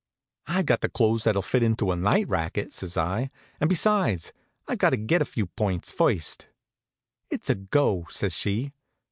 "I've 0.47 0.65
got 0.65 0.81
the 0.81 0.89
clothes 0.89 1.25
that'll 1.25 1.43
fit 1.43 1.61
into 1.61 1.91
a 1.91 1.95
night 1.95 2.27
racket," 2.27 2.73
says 2.73 2.97
I, 2.97 3.29
"and 3.59 3.69
besides, 3.69 4.33
I've 4.67 4.79
got 4.79 4.89
to 4.89 4.97
get 4.97 5.21
a 5.21 5.25
few 5.25 5.45
points 5.45 5.91
first." 5.91 6.47
"It's 7.29 7.51
a 7.51 7.55
go," 7.55 8.07
says 8.09 8.33
she. 8.33 8.73